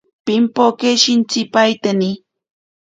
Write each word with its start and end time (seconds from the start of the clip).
Pimpoke 0.25 0.89
shintsipaiteni. 1.01 2.11